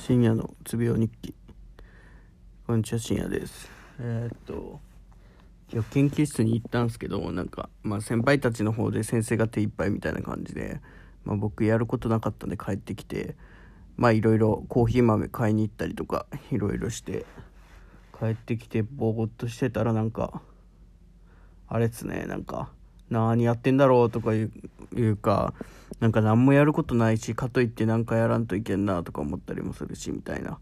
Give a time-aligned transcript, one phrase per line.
[0.00, 1.34] 深夜のうつ病日記。
[2.66, 3.70] こんにちは深夜です。
[4.00, 4.80] えー、っと
[5.70, 10.80] 今日研究室に行ったんですけどなんかまあ先輩たちの方で先生が手一杯みたいな感じで、
[11.24, 13.36] まあ、僕やることなかったんで帰ってきて
[13.98, 17.26] まあいろいろコーヒー豆買いに行ったりとかいろいろして
[18.18, 20.40] 帰ってきてぼーっとしてたらなんか
[21.68, 22.70] あれっすねなんか
[23.10, 24.10] 何やってんだろう？
[24.10, 24.48] とかい
[24.94, 25.52] うか
[26.00, 30.58] なんか何もやることないしかといって何かやらんといけんなとか思ったりもするしみたいな。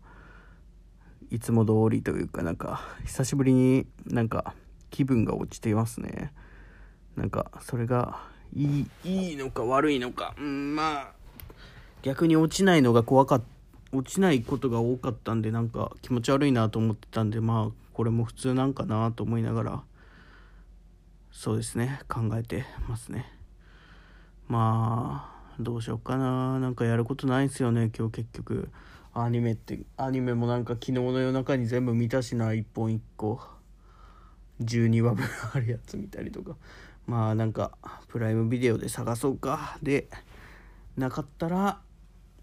[1.30, 4.54] いつも通りというかなんか久しぶりになんか
[4.90, 6.32] 気分が落ちていますね。
[7.16, 8.18] なんかそれが
[8.54, 10.34] いいいいのか悪いのか。
[10.38, 11.12] うんまあ
[12.02, 13.46] 逆に落ちないのが怖かった
[13.90, 19.82] 落ちないことが多かったんでなんか気持ち悪いなと思ってたんでまあこれも普通なんかなと思いながら
[21.38, 22.00] そうですね。
[22.08, 23.32] 考えてますね。
[24.48, 26.58] まあどうしようかな。
[26.58, 27.92] なんかやることないんすよね。
[27.96, 28.70] 今日結局。
[29.14, 32.52] アニメってアニメもなんか昨日の夜中に全部見たしな。
[32.54, 33.40] 一本一個。
[34.64, 36.56] 12話分あるやつ見たりとか。
[37.06, 37.70] まあなんか
[38.08, 39.78] プライムビデオで探そうか。
[39.80, 40.08] で
[40.96, 41.80] なかったら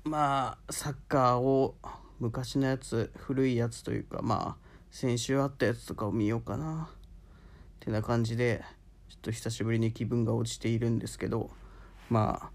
[0.06, 1.76] まあサッカーを
[2.22, 6.88] 昔のやつ古いやつというかまあ先週あったやつとかを見ようかな。
[6.94, 8.64] ってな感じで
[9.22, 11.50] ちょっと久しぶりに気分が落ちているんですけど
[12.10, 12.50] まあ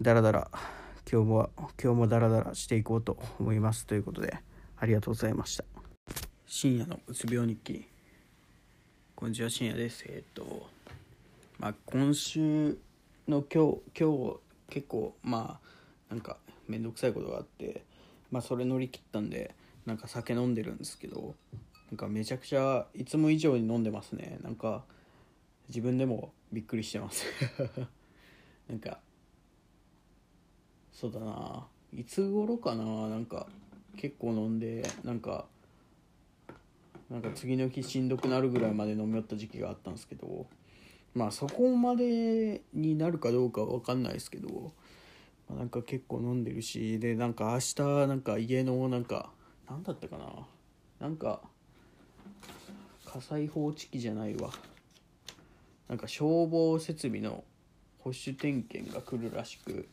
[0.00, 0.50] だらだら
[1.10, 1.50] 今日も
[1.82, 4.38] 今日もダラダラしていこうと思いますということで
[4.76, 5.64] ありがとうございました。
[6.46, 7.86] 深夜のうつ病日記。
[9.14, 10.04] こんにちは深夜です。
[10.08, 10.66] えっと
[11.58, 12.78] まあ今週
[13.28, 14.36] の今日今日
[14.68, 15.58] 結構ま
[16.10, 16.36] あなんか
[16.68, 17.82] 面倒くさいことがあって
[18.30, 19.54] まあそれ乗り切ったんで
[19.86, 21.34] なんか酒飲んでるんですけど
[21.90, 24.38] なんかめちゃくちゃいつも以上に飲んでますね。
[24.42, 24.84] なんか
[25.68, 27.24] 自分でもびっくりしてます。
[28.68, 29.00] なんか
[30.92, 31.66] そうだな。
[31.92, 33.08] いつ頃かな？
[33.08, 33.46] なんか
[33.96, 35.46] 結構飲んでなんか
[37.10, 40.46] なんか次の日しんどくなるぐらいまで飲み寄った時期があったんですけど
[41.14, 44.72] まあそこまでになるかどうかは分かんないですけど、
[45.48, 49.30] まあ、なんか結構飲んでるしでなんか明日なんか家のなんか
[49.68, 50.46] 何だったかな？
[50.98, 51.42] なんか
[53.04, 54.50] 火災報知器じゃないわ。
[55.94, 57.44] なんか消防設備の
[58.00, 59.86] 保守点検が来るらしく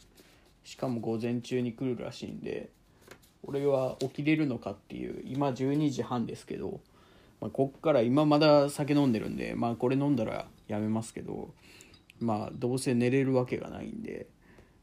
[0.64, 2.70] しかも午前中に来るらしいんで
[3.44, 6.80] 俺は起きれるのかっていう今12時半ですけど、
[7.40, 11.54] まあ、こっから今まだ酒飲んでるんでまあこれ飲んだらやめますけど
[12.20, 14.26] まあどうせ寝れるわけがないんで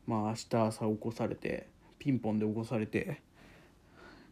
[0.07, 1.67] まあ明日朝起こされて
[1.99, 3.23] ピンポンで起こされて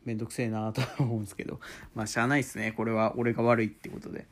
[0.04, 1.58] めんどくせえなと思うんですけど
[1.96, 2.70] まあしゃあないっすね。
[2.70, 4.28] これは俺が悪いってことで。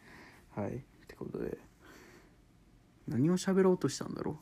[0.54, 0.68] はい。
[0.68, 0.72] っ
[1.08, 1.58] てことで。
[3.08, 4.34] 何を喋ろうとしたんだろう？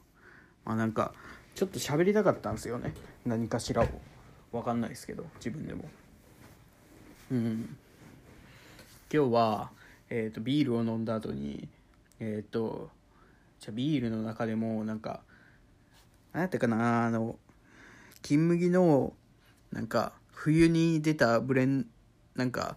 [0.65, 1.13] まあなんか
[1.55, 2.95] ちょっと喋りたかったんですよね。
[3.27, 3.87] 何かしらを。
[4.53, 5.85] 分かんないですけど自分でも。
[7.31, 7.77] うん。
[9.11, 9.71] 今日は、
[10.11, 11.69] えーと、ビールを飲んだ後に
[12.21, 12.91] えっ、ー、と
[13.61, 15.21] じゃビールの中でもなんか
[16.33, 17.37] 何やったかなあの
[18.21, 19.15] 金麦の
[19.73, 21.87] なんか冬に出たブレン
[22.35, 22.77] なんか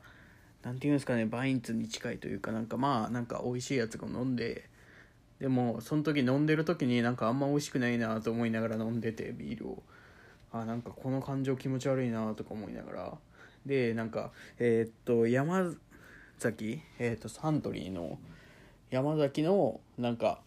[0.63, 4.69] なんていうんですかねバインツに近いというかなんかまあなんか美味しいやつを飲んで
[5.39, 9.83] でもその時飲んでる時になんかあんま美味しくないなと思いながら飲んでてビールを。
[10.51, 13.13] あなんかこの感情気持ち悪いなとか思いながら。
[13.65, 15.73] でなんかえー、っと山
[16.37, 18.19] 崎えー、っとサントリーの
[18.91, 20.39] 山崎のなんか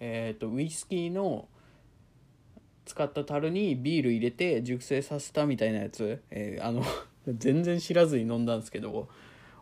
[0.00, 1.48] えー、っとウイスキーの
[2.84, 6.82] 使った樽にビール入れて熟成させたみたいなやつ、え、あの
[7.26, 9.08] 全然知らずに飲んだんですけど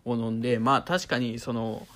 [0.04, 0.58] を飲んで。
[0.58, 1.86] まあ確かにその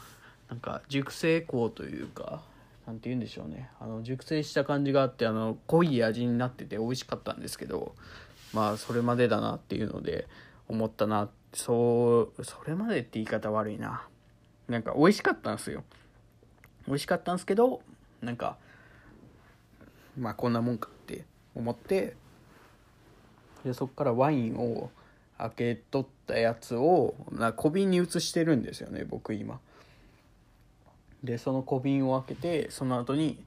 [0.48, 2.42] なんか熟成香というか
[2.86, 3.70] 何て言うんでしょうね。
[3.80, 7.94] あの熟成した感じがあってあの濃い味になってて美味しかったんですけど
[8.52, 10.26] まあそれまでだなっていうので
[10.68, 11.28] 思ったな。
[11.52, 14.06] そうそれまでって言い方悪いな。
[14.68, 15.84] なんか美味しかったんですよ。
[16.86, 17.80] 美味しかったんですけど
[18.22, 18.56] なんか
[20.18, 21.24] まあこんなもんかって
[21.54, 22.14] 思って
[23.64, 24.90] でそっからワインを
[25.38, 29.60] 開け取ったやつをな小瓶に移してるんですよね僕今。
[31.24, 33.44] でその小瓶を開けてその後に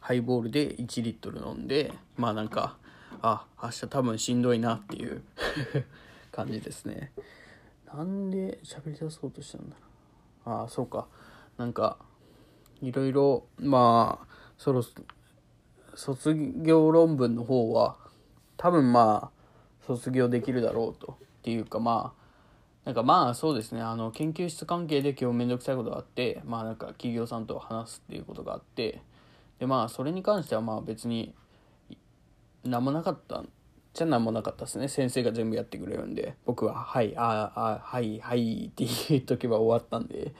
[0.00, 2.76] ハイボールで1リットル飲んでまあなんか
[3.20, 5.22] あ明日多分しんどいなっていう
[6.32, 7.12] 感じですね。
[7.86, 9.76] なんで喋り出そうとしたんだ
[10.44, 11.06] ああそうか。
[11.58, 11.98] なんか
[12.80, 14.26] いろいろまあ
[14.56, 14.82] そろ
[15.94, 17.96] 卒業論文の方は
[18.56, 21.16] 多分まあ卒業できるだろうと。
[21.42, 22.21] っていうかまあ
[22.84, 23.80] なんかまあそうですね。
[23.80, 29.02] あの研究室関係で今日めんどくさいことがあってまあなんか企業さんと話すっていうことがあって
[29.58, 31.34] でまあそれに関してはまあ別に
[32.64, 33.44] 何もなかった
[33.94, 34.88] ちゃ何もなかったですね。
[34.88, 40.34] 先生が全部やってくれるんで僕は「はいああはいはい」って言っとけば終わったんで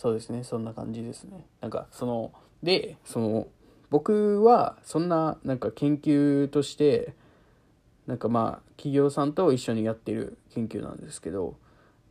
[0.00, 0.44] そうですね。
[0.44, 1.44] そんな感じですね。
[1.60, 2.32] なんかその
[2.62, 3.48] でその
[3.90, 7.14] 僕はそんななんか研究として
[8.10, 11.54] なんかまあ企業さんと一緒にやってる研究なんですけど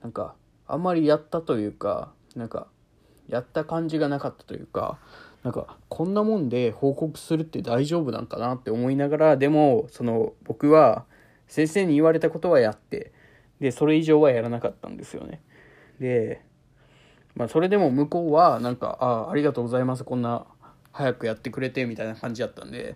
[0.02, 0.34] なんか
[0.66, 2.68] あんまりやったというかなんか
[3.28, 4.98] やった感じがなかったというか
[5.44, 11.04] なんかこんなもんで報告するって大丈夫なんかなって思いながらでもその僕は
[11.50, 13.12] 先生に言われたことはやって
[13.60, 15.42] でそれ以上はやらなかったんですよね。
[16.00, 16.42] で
[17.36, 20.06] まあそれでも向こうはなんか「ああありがとうございます。
[20.06, 20.46] こんな
[20.94, 22.96] 早くやってくれて」みたいな感じだったんで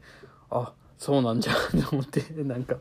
[0.49, 0.71] あ
[1.03, 2.77] そうなんじゃんと思ってなんか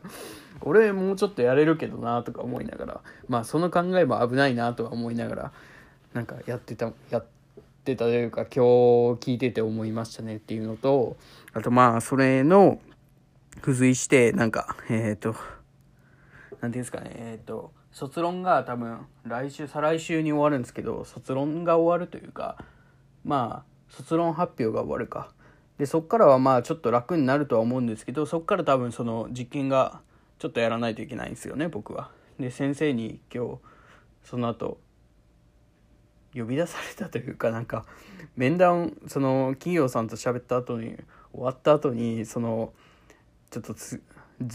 [0.61, 5.51] 俺もうちょっとやれるけどなとか思いながらまあその考えも危ないなとは思いながら
[6.13, 7.25] なんかやってたやっ
[7.83, 8.59] てたというか今日
[9.19, 11.17] 聞いてて思いましたねっていうのと
[11.51, 12.79] あとまあそれの
[13.55, 15.41] 付随してなんかえっ、ー、と何て
[16.61, 22.63] 言うんですかねえっ、ー、と卒論が多分来週再来週に終わるんですけど卒論が終わるというか
[23.25, 25.33] まあ卒論発表が終わるか。
[25.77, 30.01] でそっからはまあちょっと楽になるとは思うんですけどそっから多分その実験が
[30.39, 32.11] ちょっとやらないといけないんですよね僕は。
[32.39, 33.57] で先生に今日
[34.23, 34.77] その後
[36.33, 37.85] 呼び出されたというかなんか
[38.35, 40.95] 面談その企業さんと喋った後に
[41.31, 42.73] 終わった後にその
[43.51, 44.01] ちょっとズ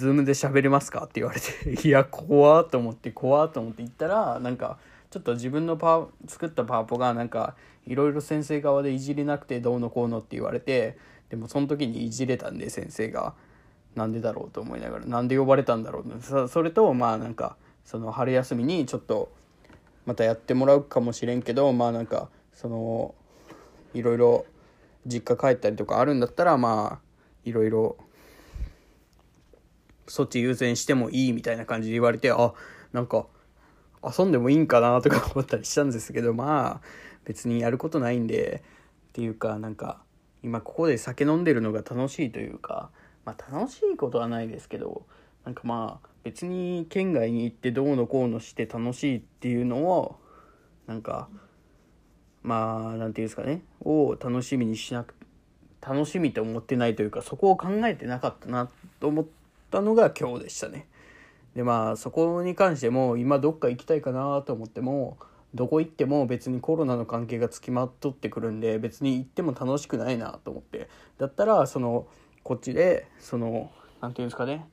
[0.08, 4.78] ームで喋れますかって言われて いや怖っと思って怖っと思って行ったらなんか
[5.10, 7.54] ちょっと自分のパ作ったパワポがなんか
[7.88, 10.98] いろいろ先生側でいじれなくてどうのこうのって言われて
[11.30, 13.34] でもその時にいじれたんで先生が
[13.94, 19.32] なんでだろうと思いながらなんで呼ばれたんだろうそれとまあなんかその春休みにちょっと
[20.06, 23.14] またやってもらうかもしれんけどまあなんかその
[23.94, 24.46] いろいろ
[25.06, 27.08] 実家帰ったりとかあるんだったらまあ
[27.44, 27.96] いろいろ
[30.06, 32.52] そっち優先してもいいみたいな感じで言われてあ
[32.92, 33.26] なんか
[34.02, 38.64] 遊んでもいいんかなとか思ったりしたんですけどまあ別にやることないんで
[39.10, 40.00] っていうかなんか
[40.42, 42.90] 今ここで酒飲んでるのが楽しいというか
[43.24, 45.04] まあ楽しいことはないですけど
[45.44, 50.16] なんかまあ別に県外に行ってどうのこうのして楽しいっていうのを
[50.86, 51.28] なんか
[52.42, 55.14] まあ何て言うんですかねを楽しみにしなく
[55.80, 58.70] 楽しみと思ってないというかそこを考えてなかったな
[59.00, 59.26] と思っ
[59.70, 60.86] たのが今日でしたね。
[61.54, 65.18] でまあそこに関しても今どっか行きたいかなと思っても
[65.54, 70.88] どこ行っても別にコロナの関係がつきまとってくるんで別に行っても楽しくないなと思って。
[71.18, 72.06] だったらその
[72.42, 74.66] こっちでその何て言うんですかね。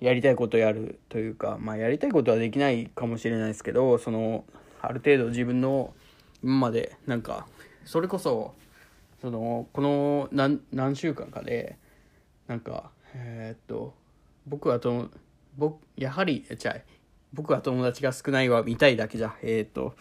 [0.00, 4.44] やりたいことやるというかまあやりたいことはできないかもしれないですけどその
[4.82, 5.94] ある程度自分の
[6.42, 7.46] 今までなんか
[7.86, 8.54] それこそ
[9.22, 11.78] そのこの何何週間かで
[12.48, 13.94] なんかえー、っと
[14.46, 15.08] 僕はと
[15.56, 16.76] 僕やはりじゃあ
[17.34, 19.34] 僕は友達が少ないは見たいだけじゃ。
[19.42, 19.94] えっ、と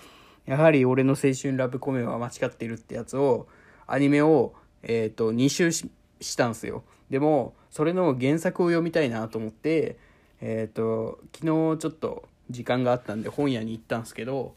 [0.45, 3.47] やはり俺の青春ラブコメは間違ってるってやつを
[3.87, 4.53] アニメを
[4.83, 5.89] えっ、と2周し
[6.37, 6.83] たんすよ。
[7.09, 9.97] でもそれの原作を読みたいなと思って
[10.41, 14.53] えっ、と昨日ちょっと時間があったんで本屋に行ったんすけど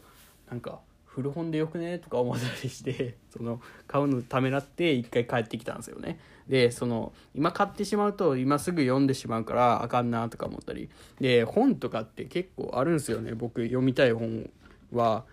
[0.49, 0.79] なんか
[1.17, 1.97] 古本でよくね？
[1.97, 6.19] とか思ったりして その買うのためらって一回帰ってきたんですよね。
[6.47, 10.91] でその今買ってしまうと今すぐ読んでしまうからあかんなとか思ったり。
[11.19, 13.33] で本とかって結構あるんですよね。
[13.33, 14.47] 僕読みたい本
[14.91, 15.25] は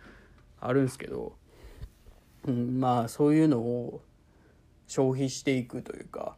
[0.58, 1.36] あるんですけど、
[2.48, 4.00] うん、まあそういうのを
[4.86, 6.34] 消費していくというか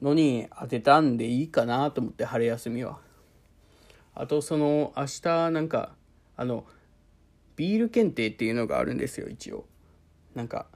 [0.00, 3.00] のに当てたんでいいかなと思って春休みは。
[4.14, 5.92] あとその明日なんか
[6.38, 6.64] あの
[7.56, 9.66] ビール検定っていうのがあるんですよ一応。
[10.34, 10.66] なんか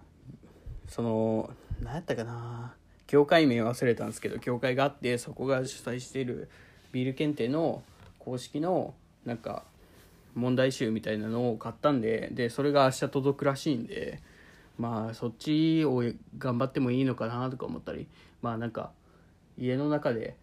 [0.89, 1.51] その
[1.83, 2.75] 何やったかな。
[3.07, 6.49] 教会名忘れたんですけど教会があってそこが主催している
[6.93, 7.83] ビール検定の
[8.21, 8.95] 公式の
[9.25, 9.65] なんか
[10.37, 14.21] 問題集みたいなのを買ったんででそれが明日届くらしいんで
[14.79, 16.05] まあそっちを
[16.39, 18.07] 頑張ってもいいのかなとか思ったり
[18.43, 18.93] まあなんか
[19.59, 20.37] 家の中で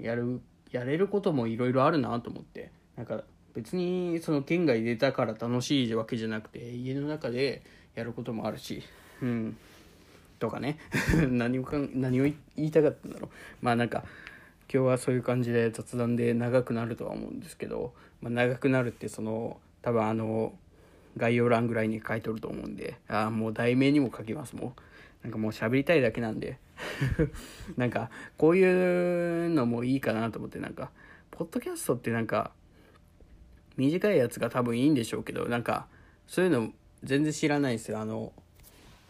[0.00, 0.40] やる
[0.72, 3.22] やれることもいろいろあるなと思ってなんか
[3.54, 7.62] 別にその県外出たから楽しいわけじゃなくて家の中で
[7.94, 8.82] やることもあるし
[9.20, 9.56] うん。
[10.38, 10.78] とかね。
[11.30, 13.64] 何をか何を言いたかったんだろう。
[13.64, 14.04] まあなんか
[14.72, 20.54] 今日はそういう感じで雑談で長くなるとは思うんですけど、まあ、長くなるってその多分あの
[21.16, 26.58] 概要欄ぐらいに書いとると思うんでああもう題名にも書きますもうなんかもう喋りたいだけなんで。
[27.76, 28.64] なんかこうい
[29.46, 30.90] うのもいいかなと思ってなんか
[31.30, 32.50] ポッドキャストってなんか
[33.76, 35.86] 短いやつが多分いいんでしょうけどなんか
[36.26, 36.72] そういうの
[37.04, 38.00] 全然知らないですよ。
[38.00, 38.32] あの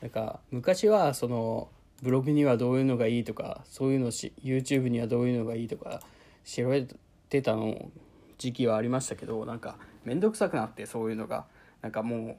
[0.00, 1.68] なんか昔はその
[2.02, 6.00] ブログにはどういうのがいいとかそういうのし YouTube にはどういうのがいいとか
[6.44, 6.86] 調べ
[7.28, 7.90] てたの
[8.38, 11.46] 時期はありましたけどなんか面倒くさくなってそういうのが。
[11.82, 12.36] なんかもう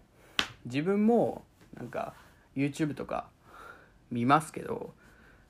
[0.65, 1.43] 自分も
[1.75, 2.15] なんか
[2.55, 3.27] YouTube とか
[4.09, 4.93] 見ますけど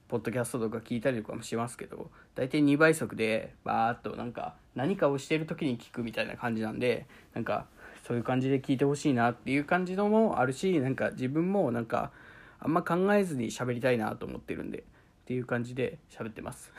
[0.08, 7.67] ポッドキャストとか聞いたりとかもしますけど大体2倍速でバーッとなんか何かをしてる時に聞くみたいな感じなんでなんか
[8.07, 12.11] そういう感じで聞いてほしいなっていう感じのもあるしなんか自分もなんか
[12.59, 16.73] あんま考えずに喋りたいなと思ってるんでっていう感じで喋ってます。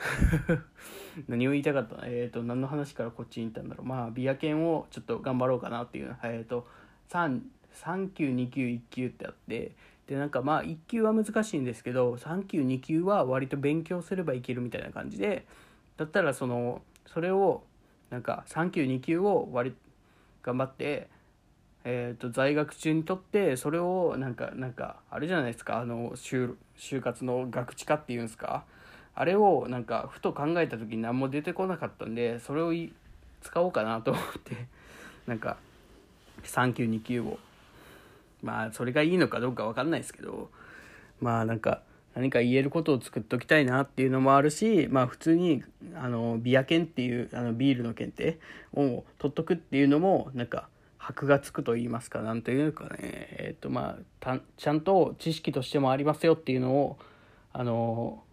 [1.27, 2.05] 何を言いたかった？
[2.05, 3.87] えっ、ー、と何の話からこっちに行ったんだろう？
[3.87, 6.67] まあビア研をちょっと頑張ろうかなっていうえっ、ー、と
[7.09, 7.41] 3
[7.73, 9.71] 3級2級1級ってあって
[10.07, 15.45] でなんかまあ1級は難しいんですけど3級2級は割と勉強すればいけるみたいな感じで
[15.97, 17.63] だったらそのそれを
[18.09, 19.73] なんか3級2級を割
[20.43, 21.09] 頑張って
[21.87, 28.65] えーと、在学中にとってそれをなんかなんかあれじゃないですかあの就就活の学知化っていうんですか？
[29.13, 32.73] あれをなんかふと考えた時に何も出てこなかったんでそれを
[33.41, 34.65] 使おうかなと思って
[35.27, 35.57] なんか
[36.43, 37.37] 3級2級を
[38.45, 40.51] まあそれがいいのかどうか分かんないですけど
[41.19, 41.81] まあなんか
[42.13, 45.63] 何か言えることを作っときたいなっていうのもあるしまあ普通に
[45.95, 48.39] あのビア検っていうあのビールの検定
[48.73, 52.89] を取っとくっていうのもなんか箔がつくと言いますか何というかね。
[52.99, 56.97] えっ、ー、とまあちゃんと知識としてもありますよっていうのを
[57.51, 58.23] あの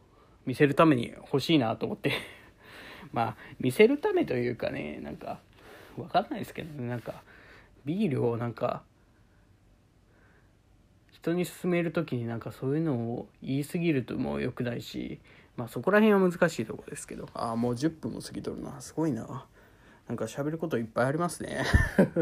[0.46, 2.12] 見せるために欲しいなと思って。
[3.12, 5.40] まあ見せるためというかねなんか
[5.96, 7.22] 分かんないですけどねなんか
[7.84, 8.82] ビールをなんか
[11.22, 15.20] 人に勧める時になんかそういうのを言い過ぎるともう良くないし
[15.56, 17.28] まあそこら辺は難しいとこですけど。
[17.34, 19.46] ああもう10分も過ぎとるなすごいな。
[20.08, 21.64] なんか喋ることいっぱいありますね。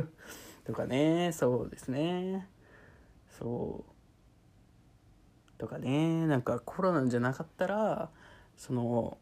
[0.65, 1.31] とかね。
[1.33, 2.47] そうですね。
[3.39, 3.85] そ
[5.57, 5.59] う。
[5.59, 6.27] とかね。
[6.27, 8.11] なんかコロナじゃなかったら
[8.57, 9.17] その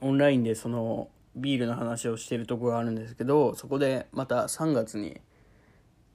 [0.00, 5.20] オンラインでそのビールの話をしてるとこがあるんですけどそこでまた3月に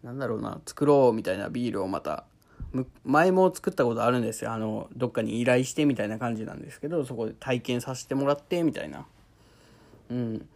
[0.03, 2.25] なんだろうな作ろうみたいなビールをまた
[3.03, 9.05] 前も作ったことあるんですよあのどっかに依頼してみたいな感じなんですけどそこで体験させてもらってみたいな
[10.09, 10.47] うん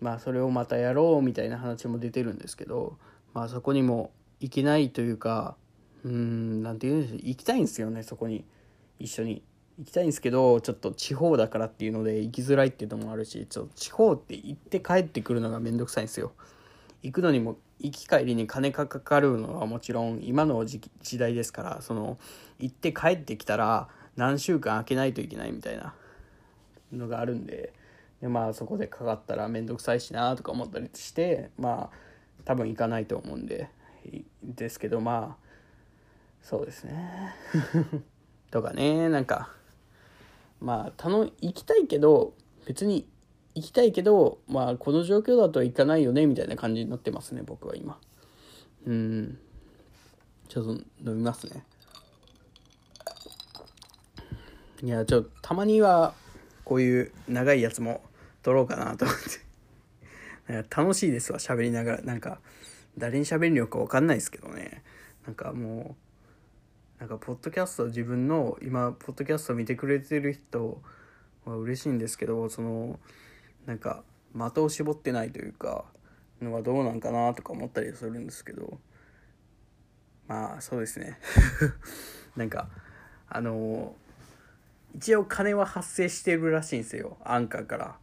[0.00, 2.96] まあそれをまたやろうみたいな話も出てるんですけど、
[3.34, 5.56] まあそこにも行けないというか、
[6.04, 8.44] うん、なんて言うんでしょう、行きたいんですよね、そこに。
[8.98, 9.42] 一緒に。
[9.78, 16.32] 行きたいんですけど、ちょっと地方だからっていうので行きづらいっていうのもあるし、ちょっと地方って行って帰ってくるのがめんどくさいんですよ。
[17.02, 22.18] 行くのにも行き帰りに金がかかるのはもちろん今の時代ですからその
[22.58, 25.94] 行って帰ってきたら何週間空けないといけないみたいな
[26.92, 27.72] のがあるんで
[28.20, 31.96] でまあそこでかかったら面倒くさいしなとか思ったりしてまあ
[32.44, 33.70] 多分行かないと思うんで
[34.42, 35.48] ですけどまあ
[36.42, 37.34] そうですね。
[38.50, 39.50] とかねなんか
[40.60, 42.32] まあ行きたいけど
[42.66, 43.06] 別に
[43.58, 47.98] 行きたいけどまあこの状況だと行かないよねみたいな感じになってますね僕は今。
[48.86, 49.38] うん。
[50.48, 50.70] ちょっと
[51.10, 51.64] 飲みますね。
[54.82, 56.14] いやちょっとたまには
[56.64, 58.00] こういう長いやつも
[58.42, 59.40] 撮ろうかなと思って。
[60.52, 62.02] なんか楽しいですわ喋りながら。
[62.02, 62.40] なんか
[62.96, 64.84] 誰に喋るのか分かんないですけどね。
[65.26, 65.96] なんかも
[66.98, 70.80] うなんかポッドキャスト自分の今ポッドキャスト見てくれてる人
[71.44, 72.98] は嬉しいんですけどその
[73.68, 75.84] なんか的を絞ってないというか
[76.40, 78.78] のはどうなんかなとか思ったりするんですけど
[80.26, 81.18] まあそうですね。
[82.36, 82.70] なんか
[83.28, 83.94] あの
[84.94, 87.18] 一応金は発生してるらしいんですよ。
[87.22, 87.98] アンカーから。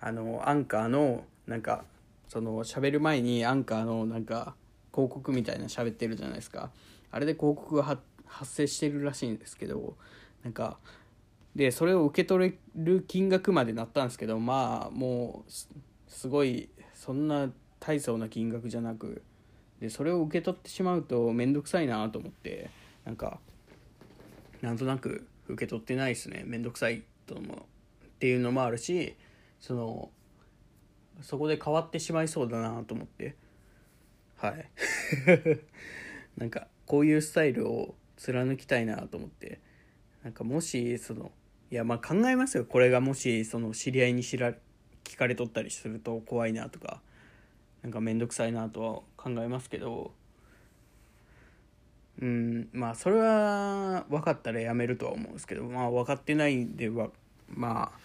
[0.00, 1.84] あのアンカーのなんか
[2.28, 4.56] その喋る前にアンカーのなんか
[4.92, 6.70] 広告みたいな喋ってるじゃないですか。
[7.10, 7.84] あれで広告が
[8.26, 9.96] 発生してるらしいんですけど
[10.42, 10.78] なんか
[11.54, 15.52] でそれを受け取れる金額までなったんですけどまあもう
[16.08, 19.22] すごいそんな大層な金額じゃなく
[19.80, 22.70] でそれを受け取ってしまうと面倒くさいなと思って
[23.04, 23.38] なんか
[24.62, 26.42] なんとなく受け取ってないですね。
[26.46, 29.14] 面倒くさいと思うっていうのもあるし
[29.60, 30.10] その
[31.20, 33.36] そこで変わってしまいそうだなと思って。
[34.36, 34.70] はい。
[36.36, 39.60] なんかこういうスタイルを貫きたいなと思って。
[40.24, 41.30] なんかもしその
[41.74, 42.64] いやまあ考えますよ。
[42.64, 44.52] これがもしその知り合いに知ら
[45.02, 47.00] 聞かれとったりすると怖いなとか
[47.82, 50.12] なんか面倒くさいなとは考えますけど。
[52.22, 57.08] うんまあそれは分かったらやめるとは思うんですけどまあ分かってないでは
[57.48, 57.98] まあ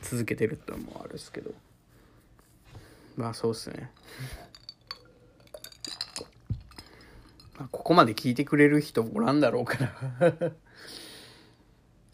[0.00, 1.52] 続けてるってのもあるんですけど。
[3.14, 3.90] まあそうっすね。
[7.58, 9.76] まあ、ここまで聞いてくれる人おらんだろうか
[10.30, 10.52] ら。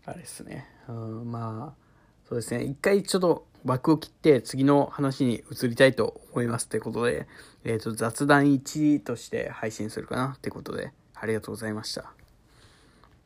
[0.07, 0.67] あれですね。
[0.89, 1.87] うん、まあ、
[2.29, 2.65] そうですね。
[2.65, 7.27] 一回ちょっと枠を切って次の話に移りたいと思いますってことで、
[7.65, 12.13] えっ、ー、と、雑談1として配信するかなってことで、ありがとうございました。